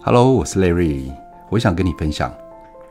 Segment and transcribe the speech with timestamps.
[0.00, 1.12] Hello，我是 Larry，
[1.50, 2.32] 我想跟你分享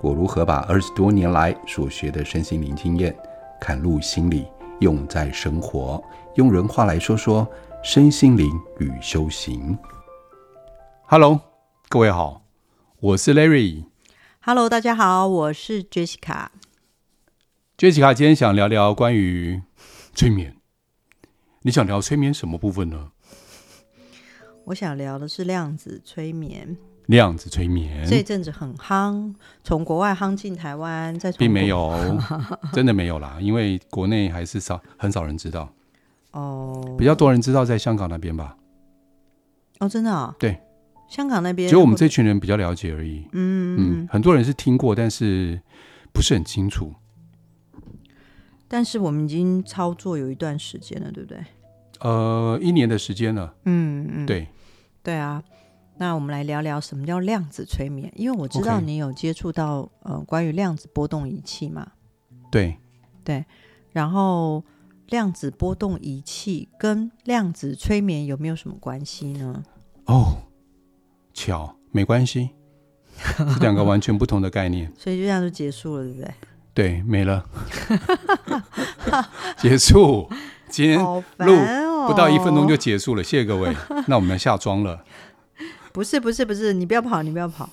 [0.02, 3.18] 我如何把二十多年来所学的身心灵经验
[3.62, 4.46] 嵌入心里，
[4.82, 6.04] 用在生活，
[6.36, 7.48] 用人话来说说
[7.82, 9.76] 身心灵与修行。
[11.06, 11.40] Hello，
[11.88, 12.44] 各位好，
[13.00, 13.86] 我是 Larry。
[14.42, 16.48] Hello，大家好，我是 Jessica。
[17.78, 19.62] Jessica 今天想聊聊关于
[20.14, 20.58] 催眠，
[21.62, 23.12] 你想聊催眠什么部分呢？
[24.66, 26.78] 我想聊的是量子催眠。
[27.08, 31.92] 量子催眠这一阵子很夯，从国外夯进台湾，再从并没有，
[32.72, 35.74] 真的没有啦，因为国内还是少很少人知道。
[36.32, 38.58] 哦，比较多人知道在香港那边吧？
[39.80, 40.36] 哦，真的啊？
[40.38, 40.60] 对，
[41.10, 43.26] 香港那边，只有我们这群人比较了解而已。
[43.32, 45.62] 嗯嗯，很多人是听过，但是
[46.12, 46.94] 不是很清楚。
[48.68, 51.40] 但是我们已经操作有一段时间了，对不对？
[52.02, 53.56] 呃，一年的时间了。
[53.64, 54.50] 嗯嗯，对，
[55.02, 55.42] 对啊。
[56.00, 61.86] 那我们来聊聊什么叫量子催眠，因为我知道你有接触到.呃关于量子波动仪器嘛。
[62.50, 62.78] 对
[63.24, 63.46] 对，
[63.92, 64.64] 然后
[65.08, 69.64] 量子波动仪器跟量子催眠有没有什么关系呢？
[70.06, 70.44] 哦，
[71.34, 72.52] 巧，没关系，
[73.18, 74.92] 是两个完全不同的概念。
[74.98, 76.34] 所以就这样就结束了，对不对？
[76.74, 77.44] 对，没了，
[79.58, 80.30] 结束。
[80.70, 83.76] 今天录不到一分钟就结束了，谢谢各位。
[84.08, 85.04] 那我们要下妆了。
[85.92, 87.70] 不是不是不是，你不要跑，你不要跑。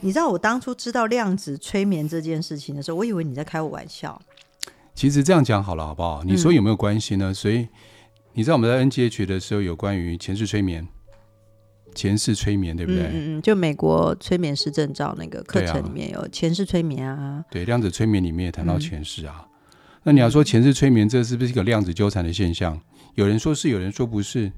[0.00, 4.20] 你知道我当初知道量子催眠这件事情的时候，我以为你在开我玩笑。
[4.94, 6.22] 其实这样讲好了，好不好？
[6.24, 7.30] 你说有没有关系呢？
[7.30, 7.66] 嗯、所以
[8.32, 10.86] 你知道我们在 NGH 的时候有关于前世催眠、
[11.94, 13.02] 前世催眠，对不对？
[13.04, 17.44] 嗯嗯，就美国催眠师证照那个课程里面有前世催眠啊。
[17.50, 19.36] 对，量子催眠里面也谈到前世啊。
[19.40, 19.48] 嗯、
[20.02, 22.78] 那你要说前世催眠，这是不是一个量子纠缠的现象？
[23.14, 24.52] 有人说是，有人说不是，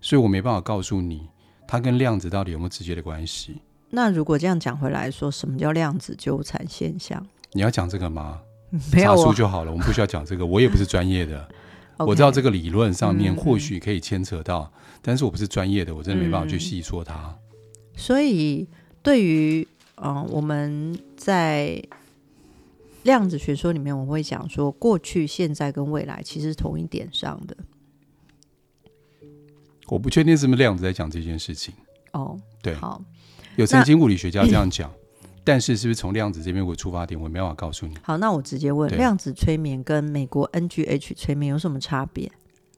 [0.00, 1.28] 所以我没办法告诉你。
[1.68, 3.60] 它跟量子到底有没有直接的关系？
[3.90, 7.24] 那如果这样讲回来说，什么叫量子纠缠现象？
[7.52, 8.40] 你要讲这个吗？
[8.92, 10.44] 没有，查书就好了，我们不需要讲这个。
[10.44, 11.48] 我也不是专业的
[11.98, 17.14] 我知道这个理论上面或许可以牵扯到，嗯、但是我不是专业的，我真的没办法去细说它。
[17.14, 17.34] 嗯、
[17.96, 18.66] 所以，
[19.02, 19.66] 对于
[19.96, 21.82] 嗯、呃，我们在
[23.02, 27.56] 量子学说里面，我会讲说，过去、现在跟未来其实是同一点上的。
[29.88, 31.74] 我不确定是不是量子在讲这件事情
[32.12, 33.02] 哦，对，好，
[33.56, 34.90] 有曾经物理学家这样讲，
[35.44, 37.94] 但是是不是从量子这边为出发点，我没办法告诉你。
[38.02, 42.30] 好，那我直接问，量子催眠跟美国 NGH 催眠有什么差别？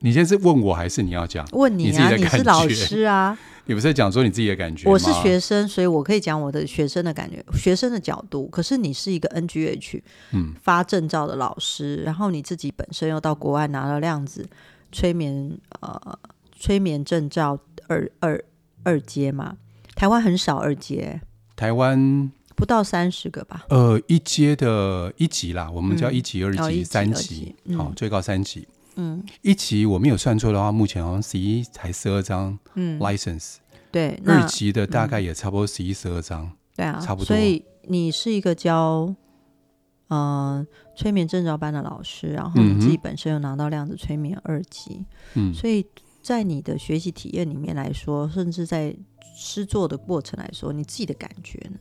[0.02, 1.46] 你现在是问我还是你要讲？
[1.52, 4.88] 问你啊，你，你是老师啊， 你不是讲说你自己的感觉？
[4.88, 8.46] 我是学生，所以我可以讲我的学生的感觉，学生的角度。
[8.48, 10.00] 可是你是一个 NGH
[10.32, 14.48] 嗯发证照的老师，嗯、然后你自己本身又到国外拿了量子
[14.90, 16.18] 催眠呃。
[16.60, 18.44] 催眠证照二二
[18.84, 19.56] 二阶嘛，
[19.96, 21.22] 台湾很少二阶，
[21.56, 23.64] 台湾不到三十个吧。
[23.70, 28.68] 呃，一阶的一级啦，我们叫一级、二级、嗯、三级，好、嗯，最高三级。
[28.96, 33.56] 嗯，一级我没有算错的话，目前好像十一才十二张，嗯，license。
[33.90, 36.52] 对，二级的大概也差不多十一十二张。
[36.76, 37.24] 对啊，差不多。
[37.24, 39.14] 所以你是一个教
[40.08, 45.86] 呃催眠证照班的老师，然后你自己本身又拿到量子催眠二级，嗯，所以。
[46.22, 48.94] 在你的学习体验里面来说，甚至在
[49.34, 51.78] 诗作的过程来说，你自己的感觉呢？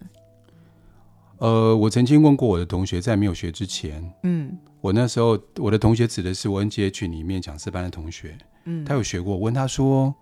[1.39, 9.33] 呃，我曾经问过我的同学，在没有学之前，嗯，我那时候我的同学指的是我 NGH 里面讲师班的同学，嗯，他有学过。
[9.33, 10.13] 我问他说：“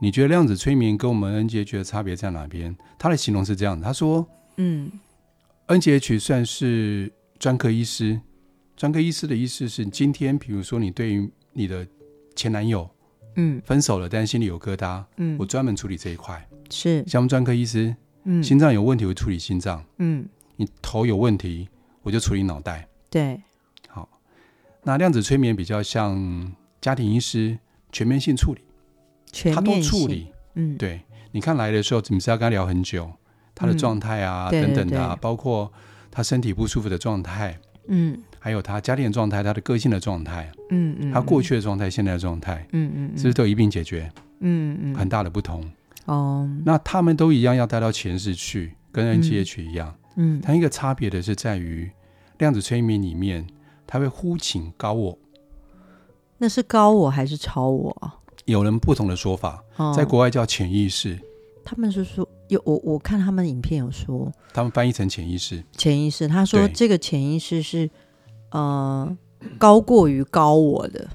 [0.00, 4.26] 你觉得量子催眠跟我们 NGH 的差别在哪边？”他的形容是这样的，他说
[4.58, 4.90] ：“嗯
[5.68, 8.20] ，NGH 算是专科医师，
[8.76, 11.86] 专科医师的意思是，今天比如说你对于你的
[12.34, 12.88] 前男友。”
[13.36, 15.04] 嗯，分手了，但是心里有疙瘩。
[15.16, 17.94] 嗯，我专门处理这一块，是像我们专科医师。
[18.24, 19.84] 嗯，心脏有问题会处理心脏。
[19.98, 21.68] 嗯，你头有问题，
[22.02, 22.88] 我就处理脑袋。
[23.10, 23.42] 对，
[23.88, 24.08] 好。
[24.84, 27.58] 那量子催眠比较像家庭医师，
[27.90, 28.60] 全面性处理，
[29.32, 30.28] 全面性他都处理。
[30.54, 31.00] 嗯，对。
[31.32, 33.10] 你看来的时候，你是要跟他聊很久，
[33.54, 35.72] 他的状态啊，嗯、等等的、包括
[36.10, 37.58] 他身体不舒服的状态。
[37.88, 38.22] 嗯。
[38.44, 44.10] 还有他家庭的状态，他的个性的状态，嗯嗯，他过去的状态，现在的状态，嗯嗯，是不是都一并解决？
[44.40, 45.64] 嗯嗯，很大的不同
[46.06, 46.50] 哦。
[46.64, 51.88] 那他们都一样要带到前世去，跟 NGH 一样，嗯，它一个差别的是在于
[52.38, 53.46] 量子催眠里面，
[53.86, 55.16] 他会呼请高我，
[56.38, 58.12] 那是高我还是超我？
[58.46, 59.62] 有人不同的说法，
[59.96, 61.16] 在国外叫潜意识，
[61.64, 67.88] 他们是说有我我看他们影片有说，他们翻译成潜意识，潜意识，他说这个潜意识是。
[68.52, 69.16] 呃，
[69.58, 71.08] 高过于高我的，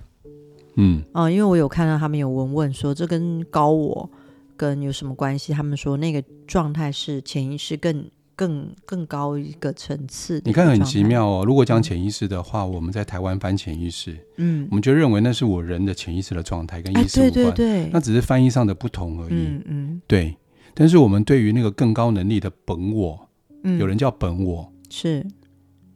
[0.76, 4.10] 嗯啊、呃，因为我有看到他们有问问说，这跟高我
[4.56, 5.54] 跟有什么关系？
[5.54, 10.42] 他们说那个状态是潜意识更更更高一个层次。
[10.46, 11.44] 你看很奇妙哦。
[11.46, 17.28] 如果讲潜意识的话，嗯、我们在台湾翻潜意识，嗯，我们就认为那是我人的潜意识的状态，跟意识无关。
[17.28, 19.34] 哎、对对对，那只是翻译上的不同而已。
[19.34, 20.36] 嗯嗯，对。
[20.74, 23.28] 但是我们对于那个更高能力的本我，
[23.64, 25.26] 嗯，有人叫本我，是，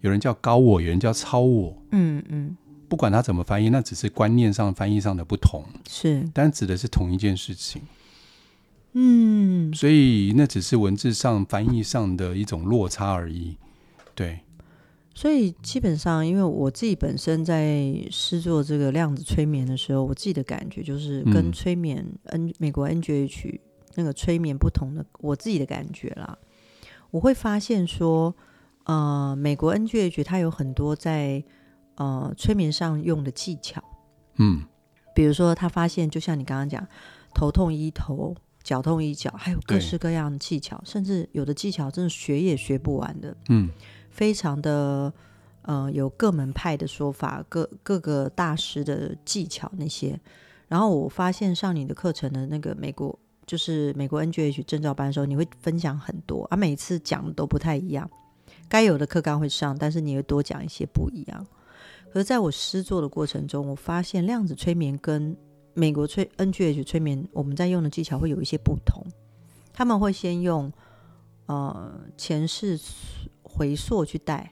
[0.01, 1.81] 有人叫高我，有人叫超我。
[1.91, 2.57] 嗯嗯。
[2.89, 7.81] 不管他怎么翻译，那只是观念上翻译上的不同，是，但指的是同一件事情。
[8.91, 13.55] 嗯，所以那只是文字上翻译上的一种落差而已。
[14.13, 14.41] 对，
[15.15, 23.57] 所以基本上，因为我自己本身在试做这个量子催眠的时候，我自己的感觉就是跟催眠 N、嗯、美国 NGH
[23.95, 26.37] 那个催眠不同的，我自己的感觉啦，
[27.11, 28.35] 我会发现说，
[28.91, 31.43] 呃，美国 NGH 它有很多在。
[31.95, 33.83] 呃，催眠上用的技巧，
[34.37, 34.63] 嗯，
[35.13, 36.87] 比如说他发现，就像你刚刚讲，
[37.31, 38.33] 头痛医头，
[38.63, 43.69] 脚痛医脚，还有各式各样的技巧，甚至有的技巧真的学也学不完的，嗯，
[44.09, 45.13] 非常的
[45.63, 50.19] 呃，有各门派的说法，各各个大师的技巧那些。
[50.69, 58.09] 然后我发现上你的课程的那个美国，就是美国 NGH 证照班的时候，你会分享很多，啊，每次讲的都不太一样，
[58.71, 61.45] 该有的课纲会上，但是你会多讲一些不一样。
[62.09, 65.35] 可是在我施作的过程中，我发现量子催眠跟
[65.73, 69.05] 美国催 NGH 催眠，我们在用的技巧会有一些不同。
[69.73, 70.71] 他们会先用
[71.47, 72.79] 呃前世
[73.43, 74.49] 回溯去带。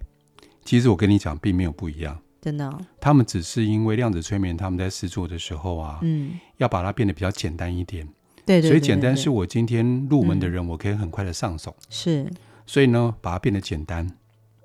[0.65, 2.77] 其实我跟你讲，并没有不一样，真的哦。
[2.99, 8.05] 他们只是因为量子催眠，他们在试做的时候啊，嗯，要把它变得比较简单一点。
[8.45, 11.73] 对对，对，对，对，所以简单是我今天入门的人，我可以很快的上手。
[11.89, 12.29] 是。
[12.69, 14.07] 所以呢，把它变得简单。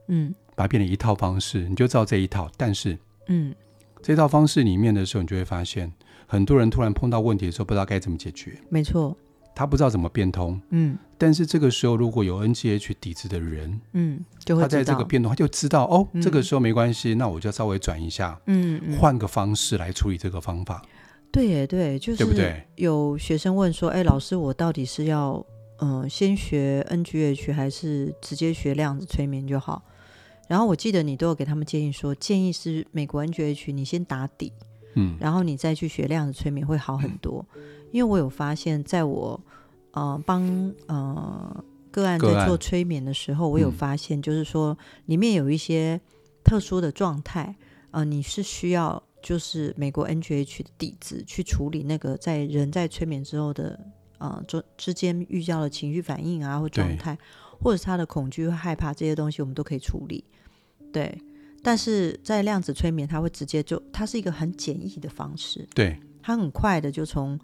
[0.08, 0.34] 嗯。
[0.54, 2.48] 把它变成一套方式，你就照这一套。
[2.56, 2.96] 但是，
[3.26, 3.52] 嗯，
[4.02, 5.90] 这套方式里面的时候，你就会发现，
[6.28, 8.56] 很多人突然碰到问题的时候，不知道该怎么解决。
[8.68, 9.16] 没错，
[9.52, 10.60] 他不知道怎么变通。
[10.70, 20.80] 嗯，但是这个时候，如果有 NGH 底子的人，嗯，就会他在这个变动，他就知道哦，嗯，这个时候没关系，那我就稍微转一下，嗯，嗯，换个方式来处理这个方法。
[21.32, 22.62] 对耶，对，就是对不对？
[22.76, 25.44] 有学生问说：“哎，老师，我到底是要
[25.78, 29.82] 嗯、呃、先学 NGH 还是直接学量子催眠就好？”
[30.46, 34.52] 然后我记得你都有给他们建议说，建议是美国 NGH 你先打底，
[34.94, 37.44] 嗯，然后你再去学量子催眠会好很多。
[37.92, 39.40] 因为我有发现，在我
[39.92, 40.42] 呃帮
[40.86, 44.76] 呃个案在做催眠的时候，我有发现，就是说
[45.06, 45.98] 里面有一些
[46.44, 47.56] 特殊的状态，
[47.92, 53.80] 呃，你是需要就是美国 NGH 的底子去处理那个在人在催眠之后的
[54.18, 57.18] 呃之之间遇到的情绪反应啊或状态。
[57.60, 60.22] 或者是他的恐惧和害怕这些东西，我们都可以处理。
[60.92, 61.18] 对，
[61.62, 65.66] 但是在量子催眠，它会直接就，它是一个很简易的方式。
[65.72, 67.38] 对，它很快的就从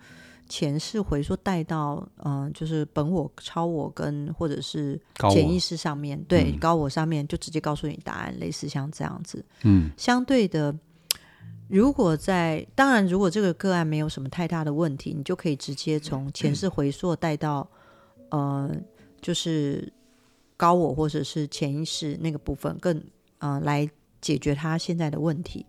[0.46, 5.00] 前世回溯带到，嗯、呃，就是本我、超我跟或者是
[5.30, 9.42] 潜意识上面，对、嗯，高我上面就直接告诉你答案，类似像这样子。
[9.62, 10.76] 嗯，相对的，
[11.70, 17.68] 如果在当然，如果这个个案没有什么太大的问题，你就可以直接从前世回溯带到，
[18.30, 18.70] 呃，
[19.20, 19.92] 就是。
[20.60, 23.04] 高我或者是潜意识那个部分更，更
[23.38, 23.88] 呃来
[24.20, 25.64] 解决他现在的问题。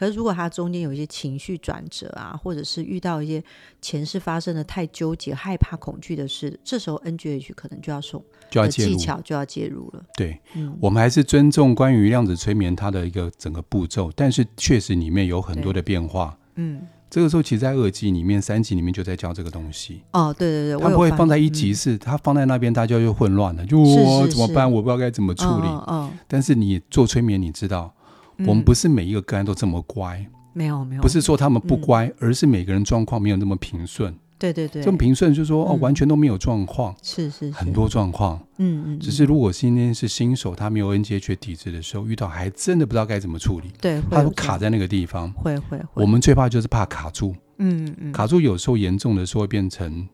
[0.00, 3.44] 可是如果他中间有一些情绪转折啊，或者是遇到一些
[3.82, 10.02] 前世发生的太纠结、害怕、恐惧的事，这时候 NGH 可能就要送，就要介入，技巧就要介入了。
[10.16, 16.34] 对，嗯，我们还是尊重关于量子催眠它的一个整个步骤，但是确实里面有很多的变化。
[16.54, 16.80] 嗯。
[17.10, 20.00] 这个时候，其实，在二季里面、三级里面就在教这个东西。
[20.12, 24.70] 哦，对对对，他不会放在一集是，他、嗯、放在那边，大家就混乱了，就我怎么办？
[24.70, 25.66] 我不知道该怎么处理。
[25.66, 27.92] 嗯，嗯，但是你做催眠，你知道，
[28.40, 30.26] 嗯、我们不是每一个个案都这么乖。
[30.52, 34.12] 没有没有，不是说他们不乖，嗯、而是每个人状况没有那么平顺。
[34.36, 37.52] 对对对，这么平顺就是说、嗯、哦，完全都没有状况，是是，是。
[37.52, 50.08] 很多状况，嗯嗯，只是如果今天是新手，他没有 NGH 体质的时候，遇到还真的不知道该怎么处理，对，他都卡在那个地方，会会会，我们最怕就是怕卡住，嗯嗯，卡住有时候严重的时候会变成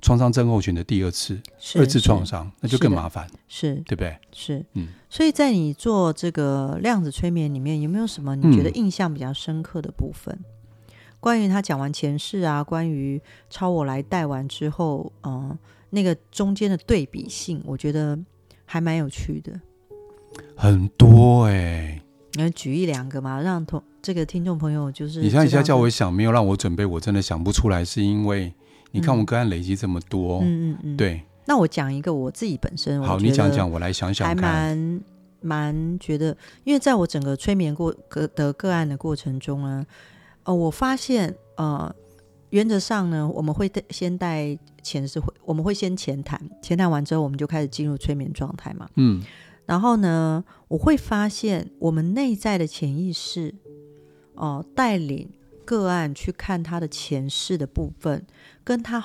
[0.00, 1.40] 创伤症候群的第二次、
[1.76, 4.16] 二次创伤，那就更麻烦，是，对不对？
[4.32, 10.34] 是，嗯，所以在你做这个量子催眠里面，有没有什么你觉得印象比较深刻的部分？
[10.34, 10.44] 嗯
[11.20, 15.58] 关于他讲完前世啊，关于超我来带完之后，嗯、呃，
[15.90, 18.16] 那个中间的对比性，我觉得
[18.64, 19.60] 还蛮有趣的。
[20.54, 22.02] 很多哎、欸，
[22.34, 25.20] 来举一两个嘛，让同这个听众朋友就是。
[25.20, 28.54] 你像一下叫我想，没有让我准备，我真的想不出来，是因为
[28.90, 31.22] 你看我们个案累积这么多，嗯嗯嗯，对。
[31.46, 34.36] 那我讲一个我自己本身，好，你讲讲，我来想想看。
[34.36, 35.00] 还蛮
[35.40, 39.86] 蛮觉得，因为在我整个催眠过个的个案的过程中呢。
[40.44, 41.94] 呃，我发现，呃，
[42.50, 48.88] 原则上呢，我们会先带前世会，我们会先前谈，前谈完之后，我们就开始进入催眠状态嘛。
[48.96, 49.22] 嗯，
[49.66, 53.54] 然后呢，我会发现我们内在的潜意识，
[54.34, 55.28] 哦、呃，带领
[55.68, 58.26] 个案去看他的前世的部分，
[58.64, 59.04] 跟他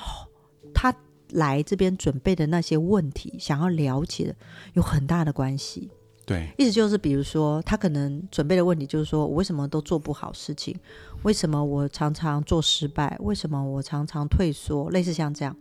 [0.73, 0.95] 他
[1.31, 4.35] 来这边准备的那些问题，想要了解的
[4.71, 5.91] 有很大的关系。
[6.25, 10.73] 对，意思就是，比如说，他可能准备的问题就是说，我为什么都做不好事情？
[11.23, 13.17] 为什么我常常做失败？
[13.19, 14.89] 为什么我常常退缩？
[14.91, 15.53] 类似像这样，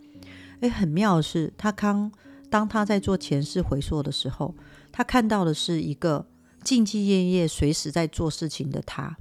[0.60, 2.12] 诶，很妙的是，他刚
[2.48, 4.54] 当他在做前世回溯的时候，
[4.92, 6.24] 他看到的是一个
[6.62, 9.16] 兢兢业业、随时在做事情的他，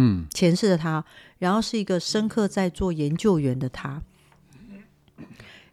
[0.00, 1.04] 嗯，前世的他，
[1.38, 4.00] 然后是一个深刻在做研究员的他，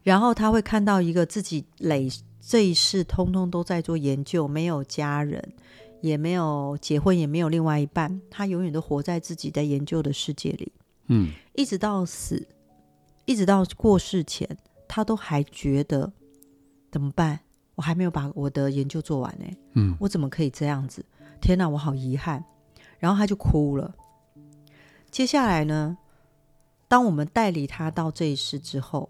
[0.02, 2.10] 然后他会看到一个自己累。
[2.42, 5.54] 这一世通通都在做研究，没有家人，
[6.02, 10.72] 也没有结婚，也没有另外一半，他永远都活在自己在研究的世界里。
[11.08, 12.48] 嗯，一直到死，
[13.26, 14.48] 一直到过世前，
[14.88, 16.12] 他都还觉得
[16.92, 17.40] 怎么办？
[17.76, 19.46] 我还没有把我的研究做完呢。
[19.74, 21.06] 嗯，我怎么可以这样子？
[21.42, 22.44] 天哪，我好遗憾。
[22.98, 23.94] 然后他就哭了。
[25.16, 25.98] 接下来呢，
[26.90, 29.10] 当我们带理他到这一世之后。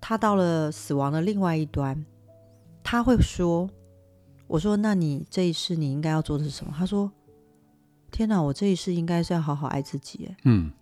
[0.00, 2.04] 他到了死亡的另外一端，
[2.82, 3.70] 他会说
[4.48, 7.08] ：“我说，那你这一世你应该要做的是什么？”他说
[8.10, 10.72] ：“天哪，我这一世应该是要好好爱自己，哎，嗯，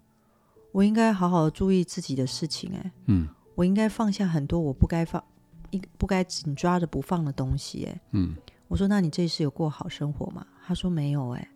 [0.73, 5.23] 我应该好好注意自己的事情，哎，嗯，我应该放下很多我不该放、
[5.69, 8.35] 应不该紧抓着不放的东西，哎，嗯。”
[8.69, 11.51] 我说：“那你这一世有过好生活吗？”他说：“没有，哎，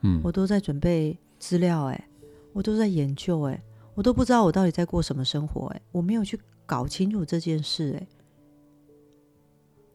[0.00, 2.08] 嗯，我都在准备资料，哎，
[2.52, 3.62] 我都在研究，哎，
[3.94, 8.06] 我都不知道我到底在过什么生活，哎，我没有去。”搞清楚这件事，哎，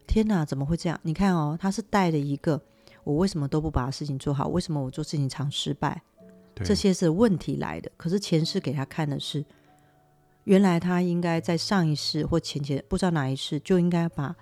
[0.06, 0.96] 天哪，怎么会这样？
[1.02, 2.62] 你看哦，他是带了一个
[3.02, 6.00] 我为什么都不把事情做好，为什么我做事情常失败，
[6.54, 7.90] 这些是问题来的。
[7.96, 9.44] 可是前世给他看的是，
[10.44, 14.36] 原来他应该在上一世或前前不知道哪一世就应该把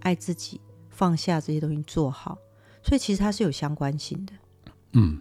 [0.00, 2.36] 爱自己、放下这些东西做好。
[2.82, 4.32] 所以其实它是有相关性的。
[4.92, 5.18] 嗯，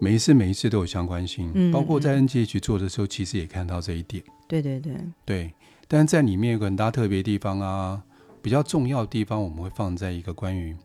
[0.00, 4.22] 每一次每一次都有相关性，嗯，包括在 NGH 做的时候，其实也看到这一点。
[4.48, 4.94] 对对对。
[5.24, 5.54] 对，
[5.88, 8.02] 但是在里面有个很大特别地方啊，
[8.42, 10.76] 比较重要的地方，我们会放在一个关于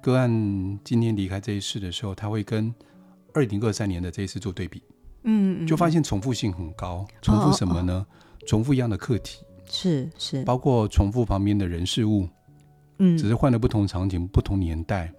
[0.00, 2.74] 个案今天离开这一世的时候，他会跟
[3.34, 4.82] 二零二三年的这一次做对比，
[5.24, 7.92] 嗯，就发现重复性很高，重复什么呢？
[7.92, 8.18] 哦哦哦。
[8.44, 9.38] 重复一样的课题，
[9.70, 12.28] 是是，包括重复旁边的人事物，
[12.98, 15.12] 嗯，只是换了不同场景、不同年代，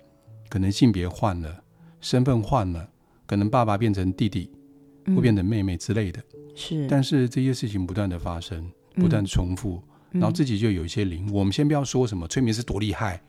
[0.49, 1.63] 可能性别换了，
[2.01, 2.85] 身份换了，
[3.33, 4.47] 可能爸爸变成弟弟，
[5.07, 6.21] 会变成妹妹之类的。
[6.21, 11.27] 嗯是，但是这些事情不断的发生，不断重复，嗯，然后自己就有一些灵。
[11.33, 13.19] 我们先不要说什么催眠师多厉害，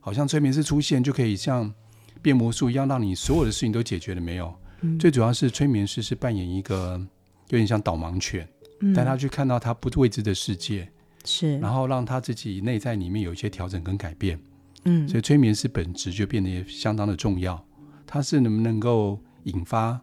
[0.00, 1.72] 好像催眠师出现就可以像
[2.20, 4.54] 变魔术一样，让你所有的事情都解决了没有？
[4.82, 7.00] 嗯，最主要是催眠师是扮演一个
[7.48, 8.46] 有点像导盲犬，
[8.94, 10.86] 带他去看到他不未知的世界，
[11.24, 14.38] 是，然后让他自己内在里面有一些调整跟改变。
[14.84, 17.64] 嗯，所以催眠师本质就变得也相当的重要。
[18.12, 19.98] 他是能不能够引发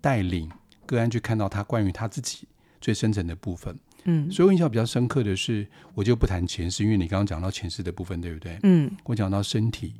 [0.00, 0.50] 带领？
[0.86, 2.48] 个案去看到他关于他自己
[2.80, 8.58] 最深层的部分，嗯，所以我印象比较深刻的是，我就不谈前世，因为你刚刚讲到前世的部分，对不对？
[8.62, 9.96] 嗯，我讲到身体，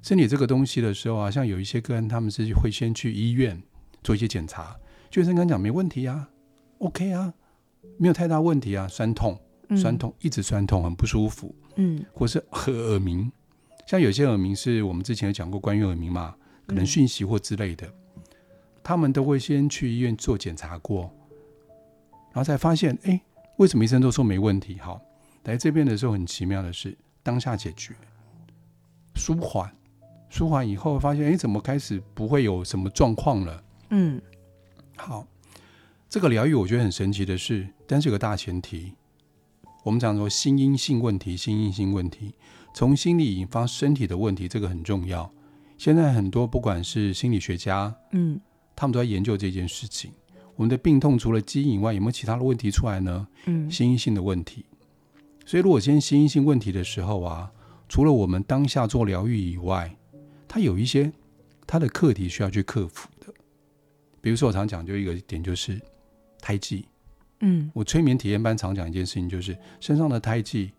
[0.00, 3.62] 身体这个东西的时候啊，像有一些个案，他们是会先去医院
[4.02, 4.74] 做一些检查，
[5.14, 6.30] 医生刚讲没问题啊
[6.78, 7.34] ，OK 啊，
[7.98, 9.38] 没有太大问题啊，酸痛，
[9.76, 13.30] 酸痛，一直酸痛，很不舒服，嗯，或是和耳鸣，
[13.86, 16.34] 像有些耳鸣是我们之前有讲过关于耳鸣嘛，
[16.66, 17.92] 可能讯息或之类的。
[18.82, 21.10] 他们都会先去医院做检查过，
[22.32, 23.18] 然后才发现，哎，
[23.56, 24.78] 为什么医生都说没问题？
[24.78, 25.00] 好，
[25.44, 27.94] 来这边的时候很奇妙的是，当下解决，
[29.14, 29.74] 舒缓，
[30.28, 33.64] 舒缓以后发现，哎，怎么开始不会有什么状况了？
[33.88, 34.20] 嗯，
[34.96, 35.26] 好，
[36.10, 38.92] 这个疗愈我觉得很神奇的是，但是有个大前提，
[39.82, 42.34] 我们讲说心因性问题，心因性问题，
[42.74, 45.32] 从心理引发身体的问题，这个很重要。
[45.84, 48.40] 现在很多不管是心理学家，嗯。
[48.74, 50.10] 他们都在研究这件事情。
[50.56, 53.28] 我们的病痛除了基因以外，有没有其他的问题出来呢？
[53.44, 54.64] 嗯，心因性的问题。
[55.44, 57.52] 所以，如果今天心因性问题的时候啊，
[57.86, 59.94] 除了我们当下做疗愈以外，
[60.48, 61.12] 它有一些
[61.66, 63.26] 它的课题需要去克服的。
[64.22, 65.78] 比如说，我常讲就一个点，就是
[66.40, 66.86] 胎记。
[67.40, 70.72] 嗯，我催眠体验班常讲一件事情，就是身上的胎记，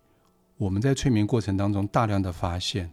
[0.58, 2.92] 我们在催眠过程当中大量的发现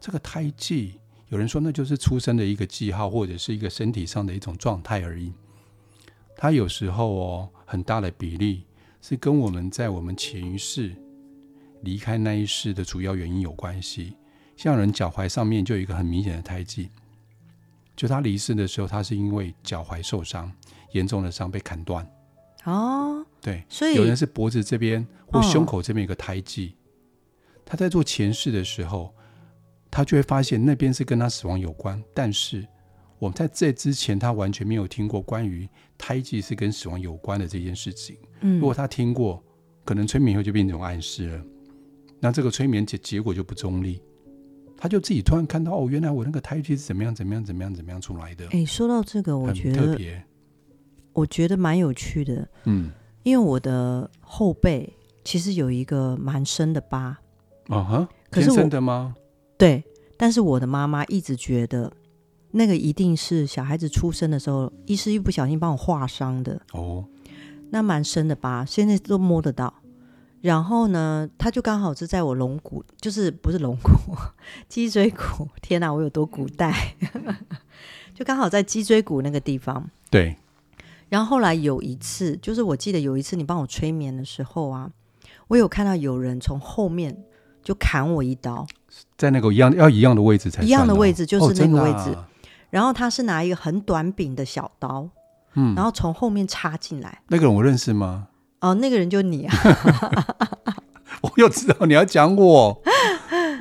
[0.00, 0.98] 这个胎记。
[1.28, 5.32] 有人说，那就是出生的一个记号，或者是一个身体上的一种状态而已。
[6.36, 8.64] 它有时候哦，很大的比例
[9.00, 10.94] 是跟我们在我们前一世
[11.82, 14.14] 离开那一世的主要原因有关系。
[14.56, 16.90] 像人脚踝上面就有一个很明显的胎记，
[17.96, 20.50] 就他离世的时候，他是因为脚踝受伤，
[20.92, 22.08] 严重的伤被砍断。
[22.64, 29.14] 哦，对，所以有人是脖子这边或胸口这边有个胎记，哦、他在做前世的时候，
[29.96, 31.98] 他就会发现那边是跟他死亡有关。
[32.12, 32.62] 但是
[33.18, 38.14] 我们在这之前，他完全没有听过关于胎记是跟死亡有关的这件事情。
[38.42, 39.42] 嗯，如果他听过，
[39.86, 41.42] 可能催眠以后就变成暗示了。
[42.20, 44.02] 那这个催眠结结果就不中立。
[44.76, 48.46] 他就自己突然看到哦，原来我那个胎记是怎么样怎么样怎么样怎么样出来的。
[48.50, 50.22] 哎，说到这个，我觉得特别，
[51.14, 52.46] 我觉得蛮有趣的。
[52.64, 52.90] 嗯，
[53.22, 54.92] 因为我的后背
[55.24, 57.16] 其实有一个蛮深的疤。
[57.68, 59.16] 啊哈，天生的吗？
[59.58, 59.84] 对，
[60.16, 61.92] 但是我的妈妈一直觉得
[62.50, 66.60] 那个一定是小孩子出生的时候，医师一不小心帮我划伤的。
[66.72, 67.04] 哦，
[67.70, 69.72] 那蛮深的疤，现在都摸得到。
[70.42, 73.90] 然后呢，他就刚好是在我龙骨，就是不是龙骨，
[74.68, 75.48] 脊椎骨。
[75.60, 76.94] 天哪，我有多古代？
[78.14, 79.90] 就刚好在脊椎骨那个地方。
[80.10, 80.36] 对。
[81.08, 84.90] 然后后来有一次，就是我记得有一次你帮我催眠的时候啊，
[85.48, 87.16] 我有看到有人从后面
[87.62, 88.66] 就砍我一刀，
[89.16, 92.10] 在那个一样要一样的位置才、哦、一样的位置，就是那个位置。
[92.10, 92.28] 哦啊、
[92.70, 95.08] 然后他是拿一个很短柄的小刀，
[95.54, 97.20] 嗯，然后从后面插进来。
[97.28, 98.28] 那个人我认识吗？
[98.60, 99.54] 哦，那个人就你啊！
[101.22, 102.82] 我又知道你要讲我，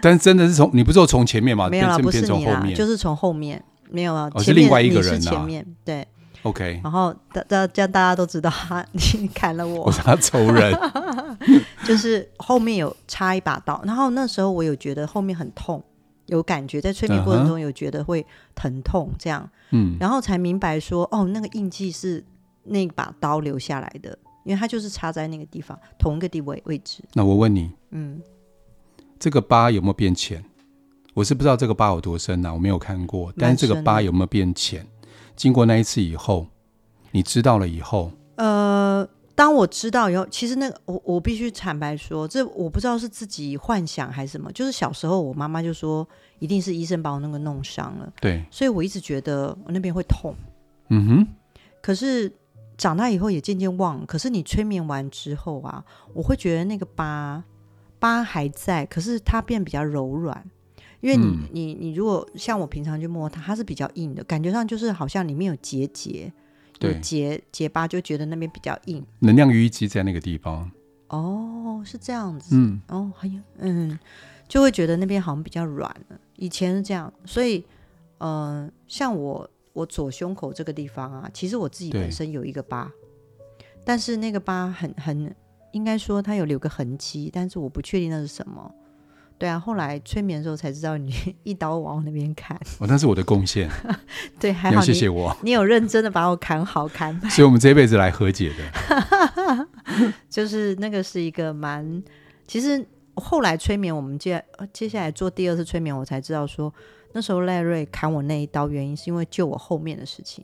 [0.01, 1.69] 但真的是从你不是说从前面吗？
[1.69, 4.29] 没有啦，不是你啦，就是从后面没有啊。
[4.39, 6.07] 是另外一个人前面对
[6.45, 6.79] ，OK。
[6.83, 10.73] 然后大大这样大家都知道他你砍了我，我是他仇人。
[11.85, 15.83] 就是后面有插一把刀，然后那时候我有觉得后面很痛，
[16.27, 18.25] 有感觉在催眠过程中有觉得会
[18.55, 22.23] 疼痛这样，嗯，然后才明白说哦，那个印记是
[22.63, 24.17] 那把刀留下来的。
[24.45, 27.03] 因为它就是插在那个地方，同一个地位位置。
[27.13, 28.21] 那我问你，嗯，
[29.17, 30.45] 这个疤有没有变浅？
[31.15, 33.33] 我是不知道这个疤有多深呐、啊，我没有看过。
[33.39, 34.85] 但是这个疤有没有变浅？
[35.35, 36.47] 经过那一次以后，
[37.11, 44.51] 你知道了以后，呃，当我知道以后，其实那个我我必须坦白说，这我不知道是自己幻想还是什么。
[44.51, 46.07] 就是小时候，我妈妈就说，
[46.39, 48.11] 一定是医生把我那个弄伤了。
[48.21, 50.35] 对，所以我一直觉得我那边会痛。
[50.89, 51.27] 嗯哼，
[51.81, 52.31] 可是。
[52.77, 55.81] 长大以后也渐渐忘，可是你催眠完之后啊，
[56.13, 57.41] 我会觉得那个疤
[57.99, 60.45] 疤还在，可是它变比较柔软。
[61.05, 66.33] 因为你、嗯、你你如果像我平常去摸它，它是比较硬的，感觉上就是好像里面有结节，
[66.79, 69.05] 有结结疤，就觉得那边比较硬。
[69.19, 70.71] 能量淤积在那个地方。
[71.09, 72.55] 哦，是这样子。
[72.55, 73.99] 嗯，哦，还有嗯，
[74.47, 76.19] 就会觉得那边好像比较软了。
[76.37, 77.63] 以前是这样，所以
[78.17, 79.47] 嗯、呃，像我。
[79.75, 82.89] 我左胸口这个地方啊，其实我自己本身有一个疤，
[83.83, 85.35] 但是那个疤很很，
[85.73, 88.73] 应该说它有留个痕迹，但是我不确定那是什么。
[89.37, 93.69] 对啊，后来催眠的时候才知道，你 一刀往我那边砍， 哦，那是我的贡献。
[94.39, 99.67] 对，还好，谢谢我，你有认真的把我砍好砍满，所以我们这一辈子来和解的。
[100.29, 102.03] 就是那个是一个蛮，
[102.47, 106.73] 其实后来催眠，我们接接下来做第二次催眠，我才知道说。
[107.17, 110.43] 那时候赖瑞砍我那一刀，原因是因为救我后面的事情，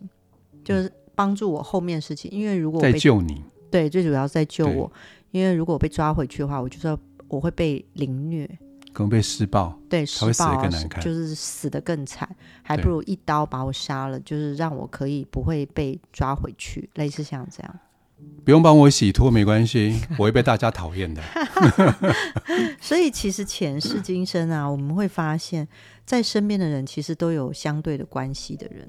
[0.64, 2.32] 就是帮助我后面的事情。
[2.32, 4.90] 因为如果在救你，对，最主要是在救我。
[5.32, 8.50] 因为如果我被抓回去的话，我就知道我会被凌虐，
[8.94, 12.28] 可能被施暴，对，他会死得更难看，就是死得更惨，
[12.62, 17.80] 还不如一刀把我杀了，就是让我可以不会被抓回去，类似像这样。
[18.46, 21.22] 不用帮我洗脱，没关系， 我会被大家讨厌的。
[22.80, 25.68] 所以其实前世今生啊，我们会发现，
[26.06, 28.88] 在身边的人其实都有相对的关系的人。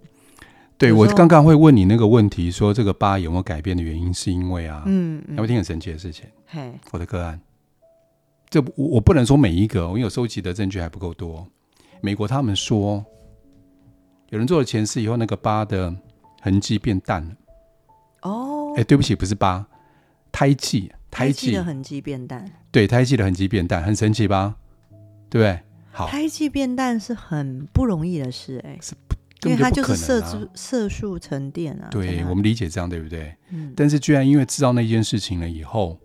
[0.77, 6.27] 对，我刚刚会问你那个问题，说这个疤有没有改变的原因，是因为啊，嗯，要听很神奇的事情。
[6.47, 7.41] 嘿，我的个案，
[8.53, 11.49] 这我我不能说每一个，我有收集的证据还不够多。
[12.03, 13.03] 美国他们说，
[14.29, 15.91] 有人做了前世以后，那个疤的
[16.43, 17.35] 痕迹变淡了。
[18.75, 19.67] 哎、欸，对不起，不是疤，
[20.31, 22.45] 胎记，胎记的痕迹变淡。
[22.71, 24.55] 对，胎记的痕迹变淡，很神奇吧？
[25.31, 25.59] 对不对？
[25.91, 31.89] 好，胎记变淡是很不容易的事，哎，是不，因为它就是色素色素沉淀啊。
[31.91, 33.35] 对，我们理解这样，对不对？
[33.49, 33.73] 嗯。
[33.75, 35.99] 但是居然因为知道那件事情了以后，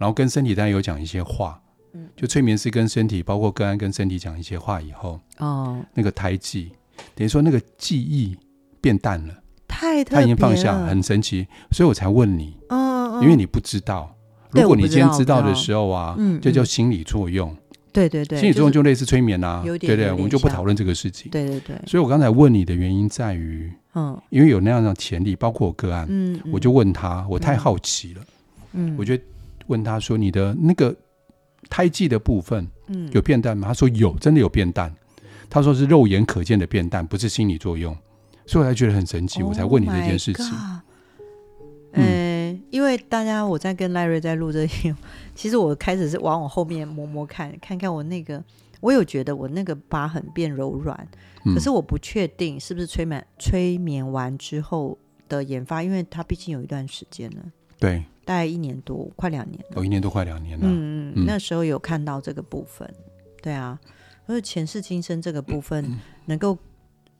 [0.00, 1.60] 然后跟身体当然有讲一些话，
[1.92, 6.72] 嗯，就催眠师跟身体，包括个案跟身体讲一些话以后，哦，那个胎记
[7.14, 8.34] 等于说那个记忆
[8.80, 9.34] 变淡了。
[9.68, 12.56] 他已经放下，很神奇，所以我才问你。
[12.70, 14.14] 嗯哦，因为你不知道，
[14.52, 17.54] 如果你今天知道的时候啊，嗯，就叫心理作用。
[17.92, 21.30] 对对对，心理作用就类似催眠啊，对对，我们就不讨论这个事情。
[21.30, 28.22] 对对对，所以我刚才问你的原因在于，嗯，因为有那样的潜力，包括我个案，嗯，我就问他，我太好奇了，
[28.74, 29.18] 嗯，我就
[29.70, 30.94] 问他说，你的那个
[31.68, 33.68] 胎记的部分，嗯，有变淡吗？
[33.68, 34.92] 他说有，真的有变淡。
[35.48, 37.96] 他说是肉眼可见的变淡，不是心理作用，
[38.46, 40.46] 所以我才觉得很神奇，我才问你这件事情。
[41.92, 44.94] 嗯、欸，因为大家我在跟赖瑞在录这些，
[45.34, 48.42] 其实我开始是往我后面摸摸看，看看我那个，
[48.80, 51.08] 我有觉得我那个疤痕变柔软，
[51.44, 54.96] 嗯、可是我不确定是不是催眠催眠完之后
[55.28, 57.42] 的研发，因为它毕竟有一段时间了。
[57.78, 58.04] 对。
[58.30, 59.68] 大概一年多，快两年了。
[59.74, 60.64] 有、哦、一年多，快两年了。
[60.64, 62.88] 嗯嗯，那时候有看到这个部分，
[63.42, 63.76] 对啊，
[64.24, 66.56] 所以前世今生这个部分能够，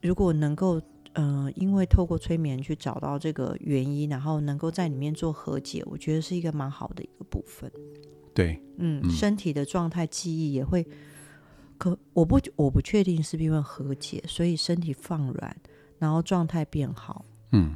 [0.03, 0.81] 如果能够，
[1.15, 7.69] 嗯、呃，因为透过催眠去找到这个原因，然后能够在里面做和解，我觉得是一个蛮好的一个部分。
[8.33, 10.87] 对，嗯，嗯身体的状态、记忆也会，
[11.77, 15.57] 可我不我不确定是不是因为和解，所以身体放软，
[15.99, 17.25] 然后状态变好。
[17.51, 17.75] 嗯。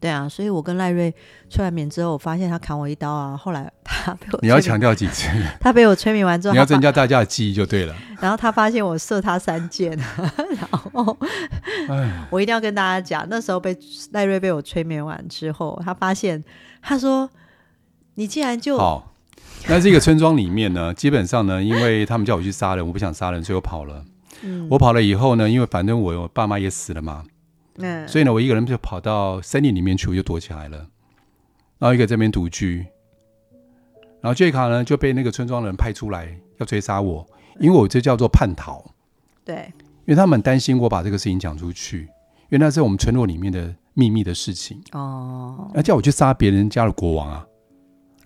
[0.00, 1.12] 对啊，所以我跟赖瑞
[1.50, 3.36] 催完眠之后，我发现他砍我一刀啊。
[3.36, 5.28] 后来他被我，你要强调几次？
[5.60, 7.94] 他被我催眠完之后，你要增加大家的记忆就对了。
[8.20, 11.16] 然后他发现我射他三箭， 然后
[12.30, 13.76] 我一定要跟大家讲，那时候被
[14.12, 16.44] 赖瑞被我催眠完之后，他发现
[16.80, 17.28] 他说
[18.14, 19.14] ：“你竟然就好。”
[19.68, 24.04] 那这个村庄里面呢，基本上呢，因为他们叫我去杀人，我不想杀人，所以我跑了。
[24.42, 27.24] 嗯，我跑了以后呢，因为反正我我爸妈也死了嘛。
[27.78, 30.78] 嗯，所以呢，我一个人就跑到森林里面去，我就躲起来了。
[31.78, 32.84] 然后一个这边独居，
[34.20, 37.24] 然后杰卡呢就被那个村庄的人派出来要追杀我，
[37.60, 38.84] 因为我这叫做叛逃。
[39.44, 44.82] 对，因为他们担心我把这个事情讲出去，因为那是我们村落里面的秘密的事情。
[44.90, 47.46] 哦，那叫我去杀别人家的国王啊？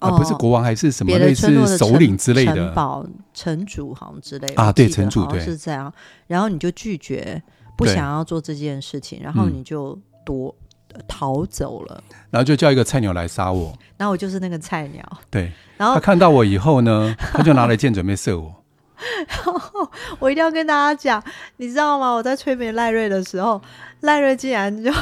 [0.00, 4.72] 哦、啊，不是国王，还是什么类似首领之类的城堡城主，好像之类的啊？
[4.72, 5.92] 对，城主对是这样。
[6.26, 7.42] 然后你就拒绝。
[7.76, 10.54] 不想要做这件事情，然后你就躲、
[10.94, 15.02] 嗯、逃走了，然后就叫一个菜鸟来杀我，然后我就是那个菜鸟。
[15.30, 18.54] 对，然后他看到我以后呢，他就拿了剑准备射我。
[19.26, 21.20] 然后我一定要跟大家讲，
[21.56, 22.12] 你知道吗？
[22.12, 23.60] 我在催眠赖瑞的时候，
[24.00, 24.92] 赖瑞竟然就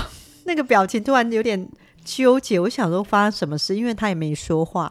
[0.44, 1.68] 那个表情突然有点
[2.02, 2.58] 纠结。
[2.58, 4.90] 我想说发生什么事，因为他也没说话，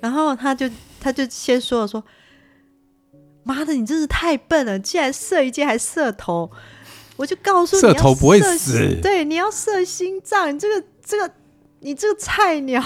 [0.00, 0.68] 然后他就
[1.00, 2.02] 他就先说了说
[3.44, 6.50] ：“妈的，你真是太笨了，竟然射一箭还射头。”
[7.20, 11.30] 我就告诉你，射头不会死，对，你要射心脏，你这个这个
[11.80, 12.82] 你这个菜鸟。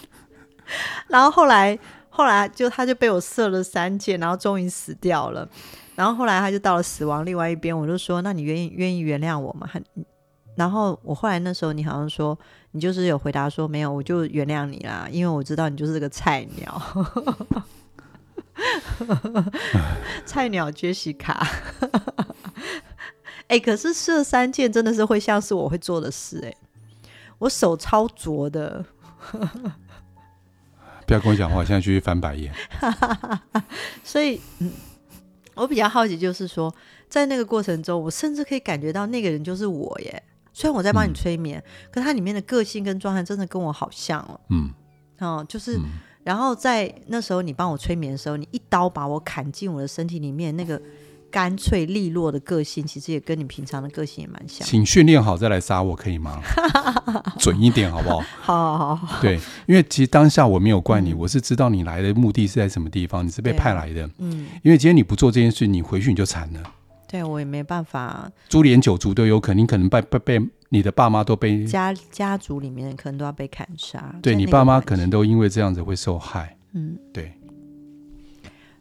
[1.08, 5.46] 然后后来后来就他就被我射了三箭，然后终于死掉了。
[5.94, 9.84] 然后后来他就到了死亡另外一边，我就说：“那你愿意愿意原谅我吗？”很，
[10.54, 12.38] 然后我后来那时候你好像说
[12.70, 16.82] 你就是有回答说没有，我就原谅你啦，因为我知道你就是个菜鸟。
[20.24, 21.46] 菜鸟杰西卡。
[23.48, 26.56] 哎、欸，可是射三箭真的是会像是我会做的事哎、欸，
[27.38, 28.84] 我手超拙的。
[31.06, 32.52] 不要跟我讲话，现在去翻白眼。
[34.02, 34.72] 所以，嗯，
[35.54, 36.74] 我比较好奇，就是说，
[37.08, 40.20] 在那个过程中，我甚至可以感觉到那个人就是我耶。
[40.52, 44.40] 虽然我在帮你催眠，嗯、可他里面的个性跟状态真的跟我好像哦。
[44.50, 44.70] 嗯。
[45.20, 45.84] 哦，就是，嗯、
[46.24, 50.82] 然后在那时候你帮我催眠的时候，你一刀把我砍进我的身体里面，那个。
[51.30, 54.66] 干脆利落的个性，其实也跟你平常的个性也蛮像。
[54.66, 56.40] 请训练好再来杀我，可以吗？
[57.38, 58.20] 准一点，好不好？
[58.40, 59.20] 好好好。
[59.20, 64.08] 对，因为其实当下我没有怪你，嗯、我是知道你来的目的是在什么地方，你是被派来的。
[64.18, 64.46] 嗯。
[64.62, 66.62] 因为今天你不做这件事，你回去你就惨了。
[67.08, 68.30] 对，我也没办法。
[68.48, 74.14] 株连九族都有可能，你可能被被被你的爸妈都被家家族里面可能都要被砍杀。
[74.20, 76.56] 对，你爸妈可能都因为这样子会受害。
[76.72, 77.32] 嗯，对。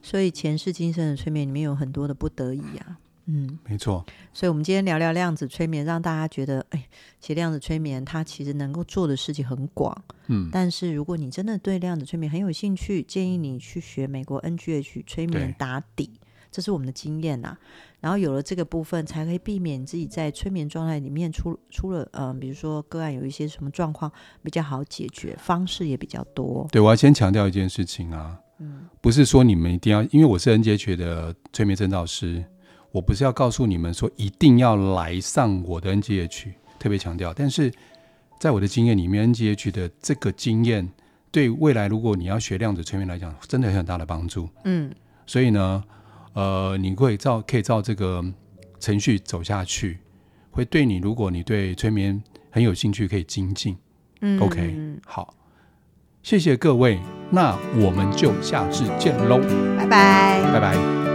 [0.06, 4.06] 所以前世今生的催眠里面有很多的不得已啊，嗯，没错。
[4.32, 6.88] 所以，我们今天聊聊量子催眠，让大家觉得，哎，
[7.20, 10.48] 其实量子催眠它其实能够做的事情很广，嗯。
[10.52, 16.12] 但是，如果你真的对量子催眠很有兴趣，建议你去学美国 NGH 催眠打底，
[16.52, 17.58] 这是我们的经验呐。
[18.00, 24.12] 然后有了这个部分，才可以避免自己在催眠状态里面出出了，嗯、呃，比如说个案有一些什么状况
[24.44, 26.68] 比较好解决，方式也比较多。
[26.72, 28.42] 对，我要先强调一件事情啊。
[28.60, 32.44] 嗯，不是说你们一定要，因为我是 NGH 的催眠证照师，
[32.92, 37.34] 我不是要告诉你们说一定要来上我的 NGH，特别强调。
[37.34, 37.72] 但是
[38.40, 40.90] 在我的经验里面，NGH 的这个经验
[41.32, 44.48] 对未来如果你要学量子催眠来讲，真的有很大的帮助。
[44.64, 44.90] 嗯，
[45.26, 45.84] 所以呢，
[46.34, 48.24] 呃，你会照可以照这个
[48.80, 50.00] 程序走下去，
[50.52, 53.76] 会对你，如果你对催眠很有兴趣，可以精进。
[54.22, 55.34] 嗯，OK，好。
[56.26, 59.38] 谢谢各位，那我们就下次见喽，
[59.78, 61.15] 拜拜，拜拜。